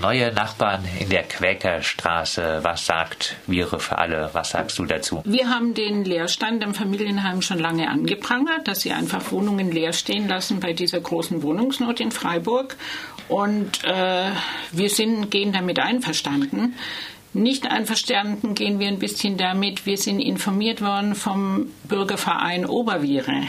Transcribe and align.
neue 0.00 0.32
Nachbarn 0.32 0.84
in 0.98 1.08
der 1.08 1.22
Quäkerstraße. 1.22 2.60
Was 2.62 2.86
sagt 2.86 3.36
Viere 3.46 3.78
für 3.78 3.98
alle? 3.98 4.30
Was 4.32 4.50
sagst 4.50 4.78
du 4.78 4.84
dazu? 4.84 5.22
Wir 5.24 5.48
haben 5.48 5.74
den 5.74 6.04
Leerstand 6.04 6.62
im 6.62 6.74
Familienheim 6.74 7.42
schon 7.42 7.58
lange 7.58 7.88
angeprangert, 7.88 8.66
dass 8.66 8.80
sie 8.80 8.92
einfach 8.92 9.30
Wohnungen 9.30 9.70
leer 9.70 9.92
stehen 9.92 10.28
lassen 10.28 10.60
bei 10.60 10.72
dieser 10.72 11.00
großen 11.00 11.42
Wohnungsnot 11.42 12.00
in 12.00 12.10
Freiburg. 12.10 12.76
Und 13.28 13.84
äh, 13.84 14.30
wir 14.72 14.90
sind, 14.90 15.30
gehen 15.30 15.52
damit 15.52 15.78
einverstanden. 15.78 16.74
Nicht 17.32 17.70
einverstanden 17.70 18.54
gehen 18.54 18.80
wir 18.80 18.88
ein 18.88 18.98
bisschen 18.98 19.36
damit, 19.36 19.86
wir 19.86 19.98
sind 19.98 20.18
informiert 20.18 20.82
worden 20.82 21.14
vom 21.14 21.68
Bürgerverein 21.84 22.66
Oberviere. 22.66 23.44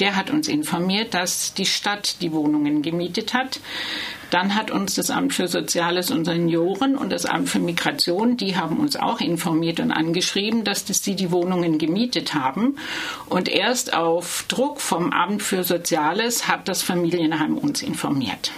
Der 0.00 0.16
hat 0.16 0.30
uns 0.30 0.48
informiert, 0.48 1.14
dass 1.14 1.54
die 1.54 1.66
Stadt 1.66 2.16
die 2.20 2.32
Wohnungen 2.32 2.82
gemietet 2.82 3.34
hat. 3.34 3.60
Dann 4.30 4.54
hat 4.54 4.70
uns 4.70 4.96
das 4.96 5.10
Amt 5.10 5.34
für 5.34 5.46
Soziales 5.46 6.10
und 6.10 6.24
Senioren 6.24 6.96
und 6.96 7.10
das 7.10 7.26
Amt 7.26 7.48
für 7.48 7.60
Migration, 7.60 8.36
die 8.36 8.56
haben 8.56 8.78
uns 8.78 8.96
auch 8.96 9.20
informiert 9.20 9.78
und 9.78 9.92
angeschrieben, 9.92 10.64
dass 10.64 10.84
das 10.84 11.04
sie 11.04 11.14
die 11.14 11.30
Wohnungen 11.30 11.78
gemietet 11.78 12.34
haben. 12.34 12.76
Und 13.28 13.48
erst 13.48 13.94
auf 13.94 14.44
Druck 14.48 14.80
vom 14.80 15.12
Amt 15.12 15.42
für 15.42 15.62
Soziales 15.62 16.48
hat 16.48 16.68
das 16.68 16.82
Familienheim 16.82 17.56
uns 17.56 17.82
informiert. 17.82 18.50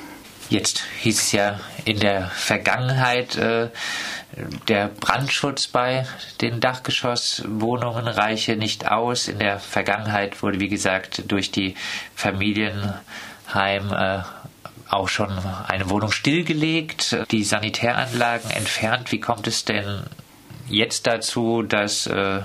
Jetzt 0.48 0.82
hieß 1.00 1.20
es 1.20 1.32
ja 1.32 1.60
in 1.84 2.00
der 2.00 2.28
Vergangenheit, 2.28 3.36
äh, 3.36 3.68
der 4.68 4.88
Brandschutz 4.88 5.66
bei 5.66 6.06
den 6.40 6.60
Dachgeschosswohnungen 6.60 8.08
reiche 8.08 8.56
nicht 8.56 8.90
aus. 8.90 9.28
In 9.28 9.38
der 9.38 9.58
Vergangenheit 9.58 10.42
wurde, 10.42 10.60
wie 10.60 10.68
gesagt, 10.68 11.30
durch 11.30 11.50
die 11.50 11.74
Familienheim 12.14 13.92
äh, 13.92 14.22
auch 14.88 15.08
schon 15.08 15.30
eine 15.66 15.90
Wohnung 15.90 16.12
stillgelegt, 16.12 17.16
die 17.30 17.44
Sanitäranlagen 17.44 18.50
entfernt. 18.50 19.12
Wie 19.12 19.20
kommt 19.20 19.46
es 19.46 19.64
denn 19.64 20.04
jetzt 20.68 21.06
dazu, 21.06 21.62
dass 21.62 22.06
äh, 22.06 22.40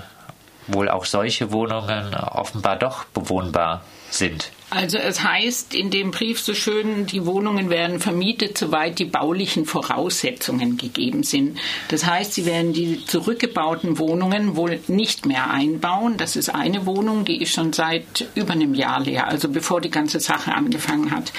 wohl 0.66 0.90
auch 0.90 1.06
solche 1.06 1.52
Wohnungen 1.52 2.14
offenbar 2.14 2.76
doch 2.76 3.04
bewohnbar 3.04 3.82
sind? 4.10 4.50
Also 4.74 4.98
es 4.98 5.22
heißt 5.22 5.72
in 5.72 5.90
dem 5.90 6.10
Brief 6.10 6.40
so 6.40 6.52
schön, 6.52 7.06
die 7.06 7.24
Wohnungen 7.26 7.70
werden 7.70 8.00
vermietet, 8.00 8.58
soweit 8.58 8.98
die 8.98 9.04
baulichen 9.04 9.66
Voraussetzungen 9.66 10.76
gegeben 10.76 11.22
sind. 11.22 11.60
Das 11.88 12.04
heißt, 12.04 12.34
sie 12.34 12.44
werden 12.44 12.72
die 12.72 13.04
zurückgebauten 13.06 14.00
Wohnungen 14.00 14.56
wohl 14.56 14.80
nicht 14.88 15.26
mehr 15.26 15.48
einbauen. 15.48 16.16
Das 16.16 16.34
ist 16.34 16.52
eine 16.52 16.86
Wohnung, 16.86 17.24
die 17.24 17.40
ist 17.40 17.52
schon 17.52 17.72
seit 17.72 18.26
über 18.34 18.54
einem 18.54 18.74
Jahr 18.74 18.98
leer, 18.98 19.28
also 19.28 19.48
bevor 19.48 19.80
die 19.80 19.92
ganze 19.92 20.18
Sache 20.18 20.52
angefangen 20.52 21.12
hat. 21.12 21.32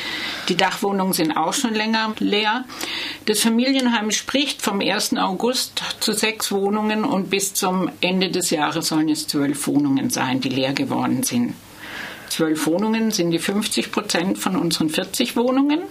Die 0.48 0.56
Dachwohnungen 0.56 1.12
sind 1.12 1.36
auch 1.36 1.54
schon 1.54 1.74
länger 1.74 2.16
leer. 2.20 2.64
Das 3.26 3.42
Familienheim 3.42 4.12
spricht 4.12 4.62
vom 4.62 4.80
1. 4.80 5.18
August 5.18 5.84
zu 6.00 6.14
sechs 6.14 6.54
Wohnungen 6.54 7.04
und 7.04 7.30
bis 7.30 7.54
zum 7.54 7.90
Ende 8.00 8.32
des 8.32 8.50
Jahres 8.50 8.88
sollen 8.88 9.10
es 9.10 9.28
zwölf 9.28 9.68
Wohnungen 9.68 10.10
sein, 10.10 10.40
die 10.40 10.50
leer 10.50 10.72
geworden 10.72 11.24
sind 11.24 11.54
zwölf 12.30 12.66
Wohnungen 12.66 13.12
sind 13.12 13.32
die 13.32 13.40
50 13.40 13.92
Prozent 13.92 14.38
von 14.38 14.56
unseren 14.56 14.90
40 14.90 15.36
Wohnungen. 15.36 15.82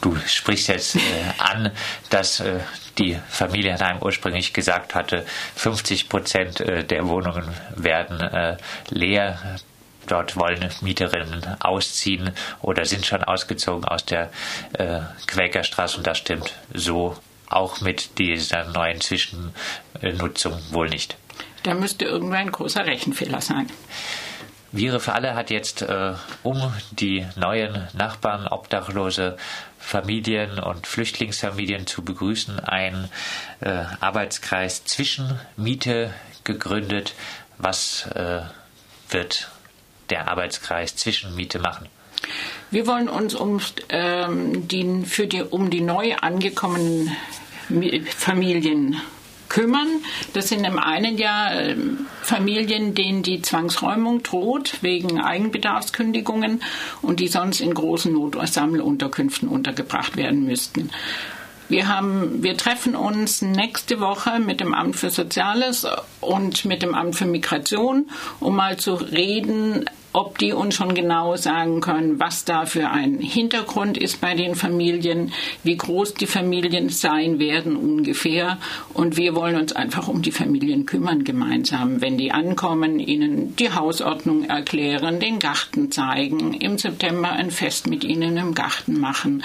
Du 0.00 0.16
sprichst 0.26 0.68
jetzt 0.68 0.96
äh, 0.96 1.00
an, 1.38 1.70
dass 2.10 2.40
äh, 2.40 2.60
die 2.98 3.18
Familienheim 3.28 3.98
ursprünglich 4.02 4.52
gesagt 4.52 4.94
hatte, 4.94 5.24
50 5.56 6.08
Prozent 6.08 6.60
äh, 6.60 6.84
der 6.84 7.06
Wohnungen 7.08 7.48
werden 7.74 8.20
äh, 8.20 8.56
leer. 8.90 9.58
Dort 10.06 10.36
wollen 10.36 10.70
Mieterinnen 10.82 11.42
ausziehen 11.60 12.30
oder 12.62 12.84
sind 12.84 13.04
schon 13.04 13.24
ausgezogen 13.24 13.84
aus 13.84 14.04
der 14.04 14.30
äh, 14.74 15.00
Quäkerstraße 15.26 15.96
und 15.96 16.06
das 16.06 16.18
stimmt 16.18 16.54
so 16.72 17.16
auch 17.48 17.80
mit 17.80 18.18
dieser 18.18 18.64
neuen 18.64 19.00
Zwischennutzung 19.00 20.60
wohl 20.70 20.88
nicht. 20.88 21.16
Da 21.64 21.74
müsste 21.74 22.04
irgendwann 22.04 22.38
ein 22.38 22.52
großer 22.52 22.86
Rechenfehler 22.86 23.40
sein. 23.40 23.68
Viere 24.72 25.00
für 25.00 25.12
alle 25.12 25.34
hat 25.34 25.50
jetzt, 25.50 25.82
äh, 25.82 26.14
um 26.42 26.72
die 26.90 27.26
neuen 27.36 27.86
Nachbarn, 27.94 28.46
Obdachlose, 28.48 29.36
Familien 29.78 30.58
und 30.58 30.86
Flüchtlingsfamilien 30.86 31.86
zu 31.86 32.02
begrüßen, 32.02 32.60
einen 32.60 33.08
äh, 33.60 33.84
Arbeitskreis 34.00 34.84
Zwischenmiete 34.84 36.12
gegründet. 36.44 37.14
Was 37.58 38.06
äh, 38.14 38.40
wird 39.08 39.50
der 40.10 40.28
Arbeitskreis 40.28 40.96
Zwischenmiete 40.96 41.58
machen? 41.58 41.88
Wir 42.70 42.86
wollen 42.86 43.08
uns 43.08 43.34
um, 43.34 43.60
ähm, 43.88 44.66
die, 44.68 45.04
für 45.04 45.26
die, 45.26 45.42
um 45.42 45.70
die 45.70 45.80
neu 45.80 46.16
angekommenen 46.16 47.16
Familien 48.16 49.00
kümmern. 49.56 49.88
Das 50.34 50.50
sind 50.50 50.64
im 50.66 50.78
einen 50.78 51.16
Jahr 51.16 51.58
ähm, 51.58 52.06
Familien, 52.20 52.94
denen 52.94 53.22
die 53.22 53.40
Zwangsräumung 53.40 54.22
droht 54.22 54.82
wegen 54.82 55.18
Eigenbedarfskündigungen 55.18 56.60
und 57.00 57.20
die 57.20 57.28
sonst 57.28 57.60
in 57.60 57.72
großen 57.72 58.12
Notsammelunterkünften 58.12 59.48
untergebracht 59.48 60.18
werden 60.18 60.44
müssten. 60.44 60.90
Wir, 61.70 61.88
haben, 61.88 62.42
wir 62.42 62.58
treffen 62.58 62.94
uns 62.94 63.40
nächste 63.40 63.98
Woche 63.98 64.40
mit 64.40 64.60
dem 64.60 64.74
Amt 64.74 64.96
für 64.96 65.08
Soziales 65.08 65.86
und 66.20 66.66
mit 66.66 66.82
dem 66.82 66.94
Amt 66.94 67.16
für 67.16 67.24
Migration, 67.24 68.10
um 68.40 68.56
mal 68.56 68.76
zu 68.76 68.94
reden, 68.94 69.86
ob 70.16 70.38
die 70.38 70.54
uns 70.54 70.74
schon 70.74 70.94
genau 70.94 71.36
sagen 71.36 71.82
können, 71.82 72.18
was 72.18 72.46
da 72.46 72.64
für 72.64 72.88
ein 72.88 73.18
Hintergrund 73.18 73.98
ist 73.98 74.18
bei 74.18 74.34
den 74.34 74.54
Familien, 74.54 75.30
wie 75.62 75.76
groß 75.76 76.14
die 76.14 76.26
Familien 76.26 76.88
sein 76.88 77.38
werden 77.38 77.76
ungefähr. 77.76 78.56
Und 78.94 79.18
wir 79.18 79.34
wollen 79.34 79.56
uns 79.56 79.74
einfach 79.74 80.08
um 80.08 80.22
die 80.22 80.32
Familien 80.32 80.86
kümmern 80.86 81.24
gemeinsam. 81.24 82.00
Wenn 82.00 82.16
die 82.16 82.32
ankommen, 82.32 82.98
ihnen 82.98 83.56
die 83.56 83.70
Hausordnung 83.70 84.44
erklären, 84.44 85.20
den 85.20 85.38
Garten 85.38 85.92
zeigen, 85.92 86.54
im 86.54 86.78
September 86.78 87.32
ein 87.32 87.50
Fest 87.50 87.86
mit 87.86 88.02
ihnen 88.02 88.38
im 88.38 88.54
Garten 88.54 88.98
machen 88.98 89.44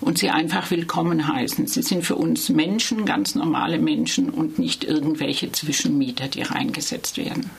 und 0.00 0.18
sie 0.18 0.30
einfach 0.30 0.70
willkommen 0.70 1.34
heißen. 1.34 1.66
Sie 1.66 1.82
sind 1.82 2.04
für 2.04 2.14
uns 2.14 2.48
Menschen, 2.48 3.06
ganz 3.06 3.34
normale 3.34 3.80
Menschen 3.80 4.30
und 4.30 4.60
nicht 4.60 4.84
irgendwelche 4.84 5.50
Zwischenmieter, 5.50 6.28
die 6.28 6.42
reingesetzt 6.42 7.16
werden. 7.16 7.50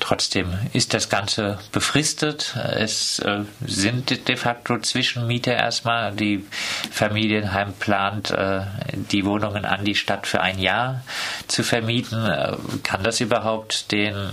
Trotzdem 0.00 0.52
ist 0.72 0.94
das 0.94 1.08
Ganze 1.08 1.58
befristet. 1.72 2.56
Es 2.56 3.18
äh, 3.20 3.44
sind 3.66 4.28
de 4.28 4.36
facto 4.36 4.78
Zwischenmieter 4.78 5.54
erstmal. 5.54 6.12
Die 6.12 6.46
Familienheim 6.90 7.72
plant, 7.74 8.30
äh, 8.30 8.62
die 8.92 9.24
Wohnungen 9.24 9.64
an 9.64 9.84
die 9.84 9.94
Stadt 9.94 10.26
für 10.26 10.40
ein 10.40 10.58
Jahr 10.58 11.02
zu 11.46 11.62
vermieten. 11.62 12.24
Äh, 12.26 12.56
kann 12.82 13.02
das 13.02 13.20
überhaupt 13.20 13.90
den 13.92 14.30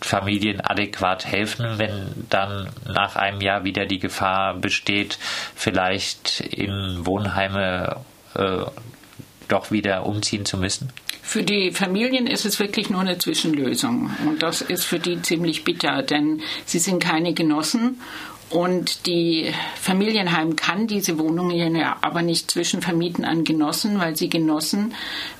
Familien 0.00 0.60
adäquat 0.60 1.26
helfen, 1.26 1.78
wenn 1.78 2.26
dann 2.30 2.70
nach 2.86 3.16
einem 3.16 3.40
Jahr 3.40 3.64
wieder 3.64 3.86
die 3.86 3.98
Gefahr 3.98 4.54
besteht, 4.54 5.18
vielleicht 5.54 6.40
in 6.40 7.04
Wohnheime 7.04 7.96
doch 9.50 9.70
wieder 9.70 10.06
umziehen 10.06 10.44
zu 10.44 10.56
müssen? 10.56 10.90
Für 11.22 11.42
die 11.42 11.70
Familien 11.70 12.26
ist 12.26 12.44
es 12.44 12.58
wirklich 12.58 12.90
nur 12.90 13.00
eine 13.00 13.18
Zwischenlösung. 13.18 14.10
Und 14.26 14.42
das 14.42 14.62
ist 14.62 14.84
für 14.84 14.98
die 14.98 15.22
ziemlich 15.22 15.64
bitter, 15.64 16.02
denn 16.02 16.42
sie 16.64 16.78
sind 16.78 17.00
keine 17.00 17.34
Genossen 17.34 18.00
und 18.50 19.06
die 19.06 19.52
Familienheim 19.76 20.56
kann 20.56 20.88
diese 20.88 21.20
Wohnungen 21.20 21.76
ja 21.76 21.98
aber 22.00 22.22
nicht 22.22 22.50
zwischenvermieten 22.50 23.24
an 23.24 23.44
Genossen, 23.44 24.00
weil 24.00 24.16
sie 24.16 24.28
Genossen, 24.28 24.92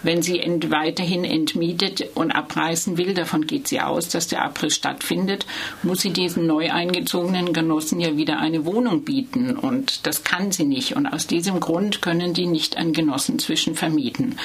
wenn 0.05 0.23
sie 0.23 0.39
ent 0.39 0.71
weiterhin 0.71 1.25
entmietet 1.25 2.05
und 2.15 2.31
abreißen 2.31 2.99
will, 2.99 3.13
davon 3.15 3.49
geht 3.49 3.67
sie 3.67 3.81
aus, 3.81 4.11
dass 4.11 4.29
der 4.29 4.45
Abriss 4.45 4.77
stattfindet, 4.77 5.45
muss 5.83 6.03
sie 6.03 6.11
diesen 6.11 6.47
neu 6.47 6.71
eingezogenen 6.71 7.53
Genossen 7.53 7.99
ja 7.99 8.17
wieder 8.17 8.39
eine 8.39 8.65
Wohnung 8.65 9.03
bieten. 9.03 9.57
Und 9.57 10.07
das 10.07 10.23
kann 10.23 10.53
sie 10.53 10.65
nicht. 10.65 10.95
Und 10.95 11.09
aus 11.09 11.27
diesem 11.27 11.59
Grund 11.59 12.03
können 12.03 12.33
die 12.33 12.47
nicht 12.47 12.77
an 12.77 12.93
Genossen 12.93 13.41
zwischenvermieten. 13.41 14.39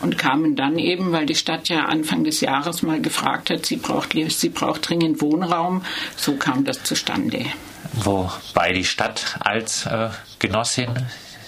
Und 0.00 0.16
kamen 0.16 0.56
dann 0.56 0.78
eben, 0.78 1.12
weil 1.12 1.26
die 1.26 1.34
Stadt 1.34 1.68
ja 1.68 1.84
Anfang 1.84 2.24
des 2.24 2.40
Jahres 2.40 2.80
mal 2.82 3.00
gefragt 3.02 3.50
hat, 3.50 3.66
sie 3.66 3.76
braucht, 3.76 4.16
sie 4.28 4.48
braucht 4.48 4.88
dringend 4.88 5.20
Wohnraum, 5.20 5.82
so 6.16 6.36
kam 6.36 6.64
das 6.64 6.82
zustande 6.82 7.44
wobei 7.92 8.72
die 8.72 8.84
Stadt 8.84 9.36
als 9.40 9.86
äh, 9.86 10.10
Genossin 10.38 11.06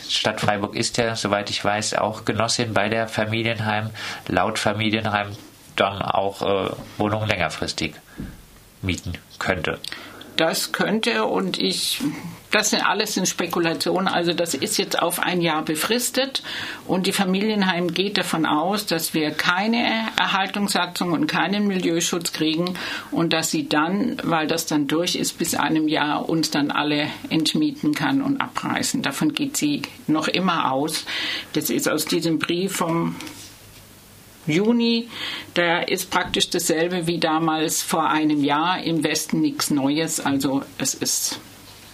Stadt 0.08 0.40
Freiburg 0.40 0.74
ist 0.74 0.96
ja, 0.96 1.14
soweit 1.16 1.50
ich 1.50 1.62
weiß, 1.62 1.94
auch 1.94 2.24
Genossin 2.24 2.72
bei 2.72 2.88
der 2.88 3.08
Familienheim, 3.08 3.90
laut 4.26 4.58
Familienheim 4.58 5.36
dann 5.76 6.02
auch 6.02 6.42
äh, 6.42 6.70
Wohnungen 6.96 7.28
längerfristig 7.28 7.94
mieten 8.80 9.12
könnte. 9.38 9.78
Das 10.38 10.70
könnte 10.70 11.24
und 11.24 11.58
ich, 11.58 12.00
das 12.52 12.70
sind 12.70 12.88
alles 12.88 13.16
in 13.16 13.26
Spekulationen. 13.26 14.06
Also 14.06 14.32
das 14.32 14.54
ist 14.54 14.78
jetzt 14.78 15.02
auf 15.02 15.18
ein 15.18 15.40
Jahr 15.40 15.64
befristet 15.64 16.44
und 16.86 17.08
die 17.08 17.12
Familienheim 17.12 17.92
geht 17.92 18.18
davon 18.18 18.46
aus, 18.46 18.86
dass 18.86 19.14
wir 19.14 19.32
keine 19.32 20.06
Erhaltungssatzung 20.16 21.10
und 21.10 21.26
keinen 21.26 21.66
Milieuschutz 21.66 22.32
kriegen 22.32 22.74
und 23.10 23.32
dass 23.32 23.50
sie 23.50 23.68
dann, 23.68 24.18
weil 24.22 24.46
das 24.46 24.66
dann 24.66 24.86
durch 24.86 25.16
ist, 25.16 25.38
bis 25.38 25.56
einem 25.56 25.88
Jahr 25.88 26.28
uns 26.28 26.52
dann 26.52 26.70
alle 26.70 27.08
entmieten 27.30 27.92
kann 27.92 28.22
und 28.22 28.40
abreißen. 28.40 29.02
Davon 29.02 29.32
geht 29.32 29.56
sie 29.56 29.82
noch 30.06 30.28
immer 30.28 30.70
aus. 30.70 31.04
Das 31.54 31.68
ist 31.68 31.88
aus 31.88 32.04
diesem 32.04 32.38
Brief 32.38 32.76
vom 32.76 33.16
Juni, 34.48 35.08
der 35.56 35.88
ist 35.88 36.10
praktisch 36.10 36.50
dasselbe 36.50 37.06
wie 37.06 37.18
damals 37.18 37.82
vor 37.82 38.08
einem 38.08 38.42
Jahr. 38.42 38.82
Im 38.82 39.04
Westen 39.04 39.40
nichts 39.40 39.70
Neues. 39.70 40.20
Also 40.20 40.62
es 40.78 40.94
ist 40.94 41.40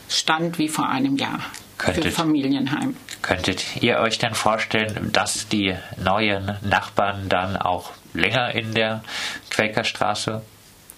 Stand 0.08 0.58
wie 0.58 0.68
vor 0.68 0.88
einem 0.88 1.16
Jahr 1.16 1.40
könntet, 1.78 2.04
für 2.04 2.10
Familienheim. 2.10 2.96
Könntet 3.22 3.82
ihr 3.82 3.98
euch 3.98 4.18
denn 4.18 4.34
vorstellen, 4.34 5.10
dass 5.12 5.48
die 5.48 5.74
neuen 6.02 6.56
Nachbarn 6.62 7.28
dann 7.28 7.56
auch 7.56 7.92
länger 8.12 8.54
in 8.54 8.74
der 8.74 9.02
Quäkerstraße 9.50 10.42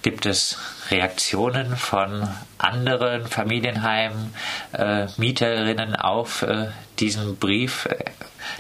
Gibt 0.03 0.25
es 0.25 0.57
Reaktionen 0.91 1.77
von 1.77 2.27
anderen 2.57 3.27
Familienheimen, 3.27 4.33
äh, 4.73 5.07
auf 6.01 6.41
äh, 6.41 6.69
diesen 7.01 7.37
Brief? 7.37 7.89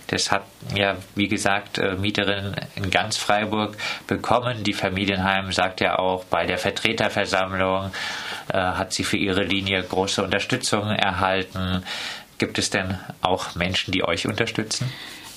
Das 0.07 0.31
hat 0.31 0.45
ja, 0.75 0.97
wie 1.15 1.29
gesagt, 1.29 1.79
äh, 1.79 1.95
Mieterinnen 1.97 2.55
in 2.77 2.91
ganz 2.91 3.17
Freiburg 3.17 3.77
bekommen. 4.07 4.65
Die 4.65 4.73
Familienheim 4.73 5.53
sagt 5.53 5.81
ja 5.81 5.99
auch, 5.99 6.25
bei 6.25 6.47
der 6.47 6.59
Vertreterversammlung 6.59 7.91
äh, 8.49 8.57
hat 8.57 8.93
sie 8.93 9.05
für 9.05 9.17
ihre 9.17 9.45
Linie 9.45 9.83
große 9.83 10.23
Unterstützung 10.23 10.91
erhalten. 10.91 11.83
Gibt 12.39 12.59
es 12.59 12.71
denn 12.71 12.99
auch 13.21 13.55
Menschen, 13.55 13.93
die 13.93 14.05
euch 14.05 14.27
unterstützen? 14.27 14.91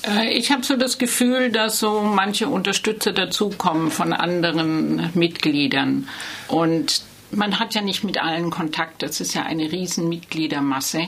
Äh, 0.07 0.29
ich 0.29 0.51
habe 0.51 0.63
so 0.63 0.75
das 0.75 0.97
Gefühl, 0.97 1.51
dass 1.51 1.79
so 1.79 2.01
manche 2.01 2.47
Unterstützer 2.47 3.11
dazukommen 3.11 3.91
von 3.91 4.13
anderen 4.13 5.11
Mitgliedern. 5.13 6.07
Und 6.47 7.03
man 7.35 7.59
hat 7.59 7.75
ja 7.75 7.81
nicht 7.81 8.03
mit 8.03 8.21
allen 8.21 8.49
Kontakt, 8.49 9.03
das 9.03 9.19
ist 9.19 9.33
ja 9.33 9.43
eine 9.43 9.71
riesen 9.71 10.09
Mitgliedermasse, 10.09 11.07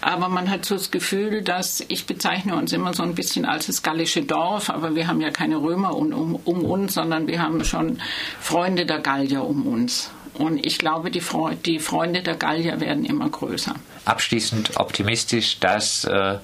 aber 0.00 0.28
man 0.28 0.50
hat 0.50 0.64
so 0.64 0.74
das 0.74 0.90
Gefühl, 0.90 1.42
dass 1.42 1.84
ich 1.88 2.06
bezeichne 2.06 2.56
uns 2.56 2.72
immer 2.72 2.94
so 2.94 3.02
ein 3.02 3.14
bisschen 3.14 3.44
als 3.44 3.66
das 3.66 3.82
gallische 3.82 4.22
Dorf, 4.22 4.70
aber 4.70 4.94
wir 4.94 5.06
haben 5.06 5.20
ja 5.20 5.30
keine 5.30 5.56
Römer 5.56 5.94
um, 5.94 6.12
um, 6.12 6.34
um 6.36 6.64
uns, 6.64 6.94
sondern 6.94 7.26
wir 7.26 7.40
haben 7.40 7.64
schon 7.64 8.00
Freunde 8.40 8.86
der 8.86 9.00
Gallier 9.00 9.44
um 9.44 9.66
uns. 9.66 10.10
Und 10.34 10.66
ich 10.66 10.78
glaube, 10.78 11.10
die, 11.10 11.22
Fre 11.22 11.56
die 11.56 11.78
Freunde 11.78 12.22
der 12.22 12.34
Gallier 12.34 12.80
werden 12.80 13.04
immer 13.04 13.28
größer. 13.28 13.74
Abschließend 14.04 14.76
optimistisch, 14.76 15.60
dass 15.60 16.04
äh, 16.04 16.38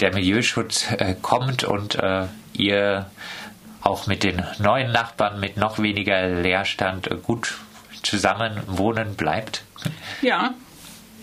der 0.00 0.14
Milieuschutz 0.14 0.90
äh, 0.92 1.14
kommt 1.20 1.64
und 1.64 1.96
äh, 1.96 2.26
ihr 2.54 3.10
auch 3.82 4.06
mit 4.06 4.22
den 4.22 4.42
neuen 4.58 4.90
Nachbarn 4.90 5.38
mit 5.38 5.56
noch 5.56 5.78
weniger 5.78 6.26
Leerstand 6.28 7.10
äh, 7.10 7.16
gut 7.16 7.56
zusammen 8.02 8.62
wohnen 8.66 9.14
bleibt? 9.14 9.62
Ja, 10.22 10.54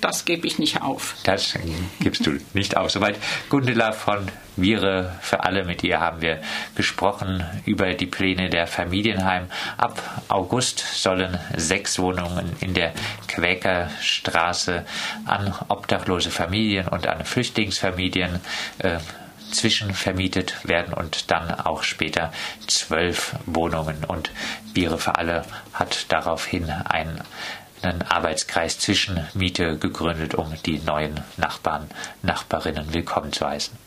das 0.03 0.25
gebe 0.25 0.45
ich 0.47 0.59
nicht 0.59 0.81
auf. 0.81 1.15
Das 1.23 1.57
gibst 2.01 2.25
du 2.25 2.37
nicht 2.53 2.75
auf. 2.75 2.91
Soweit 2.91 3.15
Gundela 3.49 3.93
von 3.93 4.27
Viere 4.57 5.15
für 5.21 5.45
alle. 5.45 5.63
Mit 5.63 5.81
ihr 5.83 6.01
haben 6.01 6.21
wir 6.21 6.41
gesprochen 6.75 7.43
über 7.65 7.93
die 7.93 8.05
Pläne 8.05 8.49
der 8.49 8.67
Familienheim. 8.67 9.45
Ab 9.77 10.23
August 10.27 10.79
sollen 10.79 11.39
sechs 11.55 11.99
Wohnungen 11.99 12.51
in 12.59 12.73
der 12.73 12.93
Quäkerstraße 13.29 14.85
an 15.25 15.55
obdachlose 15.69 16.31
Familien 16.31 16.89
und 16.89 17.07
an 17.07 17.23
Flüchtlingsfamilien 17.23 18.41
äh, 18.79 18.97
zwischenvermietet 19.53 20.67
werden 20.67 20.93
und 20.93 21.31
dann 21.31 21.51
auch 21.51 21.83
später 21.83 22.33
zwölf 22.67 23.35
Wohnungen. 23.45 24.03
Und 24.05 24.31
Biere 24.73 24.97
für 24.97 25.15
alle 25.15 25.43
hat 25.73 26.11
daraufhin 26.11 26.69
einen 26.69 27.21
Arbeitskreis 28.09 28.79
Zwischenmiete 28.79 29.77
gegründet, 29.77 30.35
um 30.35 30.53
die 30.65 30.79
neuen 30.79 31.21
Nachbarn, 31.37 31.89
Nachbarinnen 32.21 32.93
willkommen 32.93 33.31
zu 33.31 33.47
heißen. 33.47 33.77